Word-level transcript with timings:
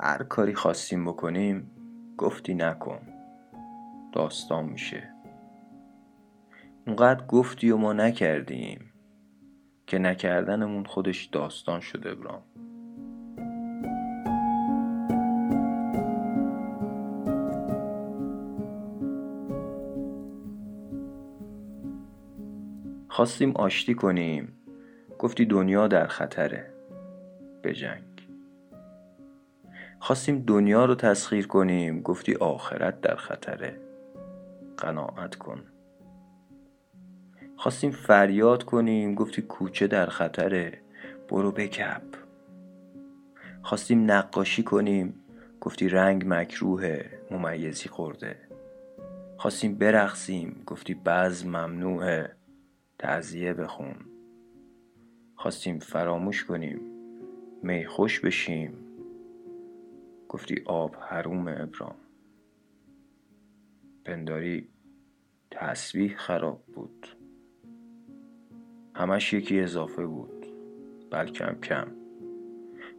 هر 0.00 0.22
کاری 0.22 0.54
خواستیم 0.54 1.04
بکنیم 1.04 1.70
گفتی 2.18 2.54
نکن. 2.54 3.00
داستان 4.12 4.64
میشه. 4.64 5.12
اونقدر 6.86 7.26
گفتی 7.26 7.70
و 7.70 7.76
ما 7.76 7.92
نکردیم 7.92 8.92
که 9.86 9.98
نکردنمون 9.98 10.84
خودش 10.84 11.24
داستان 11.24 11.80
شده 11.80 12.14
برام. 12.14 12.42
خواستیم 23.08 23.50
آشتی 23.50 23.94
کنیم. 23.94 24.52
گفتی 25.18 25.46
دنیا 25.46 25.88
در 25.88 26.06
خطره. 26.06 26.72
بجنگ. 27.64 28.15
خواستیم 30.00 30.38
دنیا 30.38 30.84
رو 30.84 30.94
تسخیر 30.94 31.46
کنیم. 31.46 32.02
گفتی 32.02 32.34
آخرت 32.34 33.00
در 33.00 33.16
خطره. 33.16 33.80
قناعت 34.76 35.34
کن. 35.34 35.62
خواستیم 37.56 37.90
فریاد 37.90 38.64
کنیم. 38.64 39.14
گفتی 39.14 39.42
کوچه 39.42 39.86
در 39.86 40.06
خطره. 40.06 40.80
برو 41.28 41.52
بکپ 41.52 42.02
خواستیم 43.62 44.10
نقاشی 44.10 44.62
کنیم. 44.62 45.14
گفتی 45.60 45.88
رنگ 45.88 46.24
مکروه 46.26 47.04
ممیزی 47.30 47.88
خورده. 47.88 48.36
خواستیم 49.36 49.74
برقصیم. 49.74 50.62
گفتی 50.66 50.94
بعض 50.94 51.44
ممنوعه. 51.44 52.36
تعذیه 52.98 53.54
بخون. 53.54 53.96
خواستیم 55.34 55.78
فراموش 55.78 56.44
کنیم. 56.44 56.80
می 57.62 57.86
خوش 57.86 58.20
بشیم. 58.20 58.85
گفتی 60.28 60.62
آب 60.64 60.96
حروم 61.00 61.48
ابرام. 61.48 61.96
پنداری 64.04 64.68
تسبیح 65.50 66.16
خراب 66.16 66.62
بود. 66.66 67.08
همش 68.94 69.32
یکی 69.32 69.60
اضافه 69.60 70.06
بود 70.06 70.46
بلکم 71.10 71.60
کم. 71.60 71.88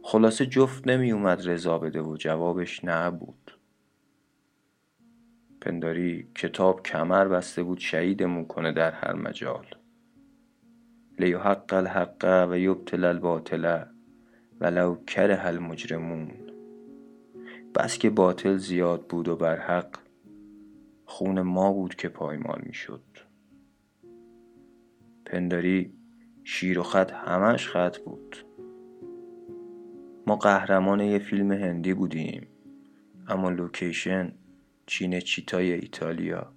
خلاصه 0.02 0.46
جفت 0.46 0.88
نمی 0.88 1.12
اومد 1.12 1.48
رضا 1.48 1.78
بده 1.78 2.02
و 2.02 2.16
جوابش 2.16 2.84
نه 2.84 3.10
بود 3.10 3.58
پنداری 5.60 6.28
کتاب 6.34 6.82
کمر 6.82 7.28
بسته 7.28 7.62
بود 7.62 7.78
شهیدمون 7.78 8.44
کنه 8.44 8.72
در 8.72 8.90
هر 8.90 9.14
مجال. 9.14 9.66
لیحق 11.18 11.72
الحق 11.72 12.46
و 12.50 12.58
یبطل 12.58 13.04
الباطل 13.04 13.84
ولو 14.60 15.04
کره 15.04 15.46
المجرمون. 15.46 16.47
بس 17.74 17.98
که 17.98 18.10
باطل 18.10 18.56
زیاد 18.56 19.06
بود 19.06 19.28
و 19.28 19.36
بر 19.36 19.56
حق 19.56 19.98
خون 21.04 21.40
ما 21.40 21.72
بود 21.72 21.94
که 21.94 22.08
پایمال 22.08 22.62
می‌شد. 22.66 23.02
پنداری 25.26 25.92
شیر 26.44 26.78
و 26.78 26.82
خط 26.82 27.12
همش 27.12 27.68
خط 27.68 27.98
بود. 27.98 28.36
ما 30.26 30.36
قهرمان 30.36 31.00
یه 31.00 31.18
فیلم 31.18 31.52
هندی 31.52 31.94
بودیم 31.94 32.46
اما 33.28 33.50
لوکیشن 33.50 34.32
چین 34.86 35.20
چیتای 35.20 35.72
ایتالیا. 35.72 36.52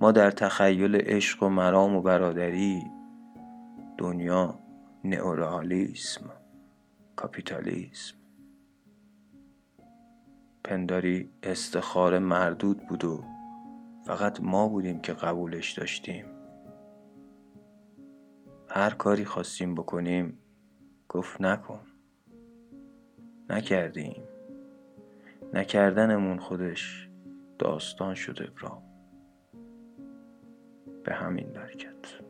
ما 0.00 0.12
در 0.12 0.30
تخیل 0.30 0.96
عشق 0.96 1.42
و 1.42 1.48
مرام 1.48 1.96
و 1.96 2.02
برادری 2.02 2.82
دنیا 3.98 4.58
نئورئالیسم 5.04 6.30
کاپیتالیسم. 7.16 8.19
پنداری 10.70 11.30
استخاره 11.42 12.18
مردود 12.18 12.86
بود 12.86 13.04
و 13.04 13.24
فقط 14.06 14.40
ما 14.40 14.68
بودیم 14.68 15.00
که 15.00 15.12
قبولش 15.12 15.72
داشتیم. 15.72 16.24
هر 18.68 18.90
کاری 18.90 19.24
خواستیم 19.24 19.74
بکنیم 19.74 20.38
گفت 21.08 21.40
نکن. 21.40 21.80
نکردیم. 23.48 24.22
نکردنمون 25.52 26.38
خودش 26.38 27.08
داستان 27.58 28.14
شده 28.14 28.46
برام 28.46 28.82
به 31.04 31.14
همین 31.14 31.52
برکت. 31.52 32.29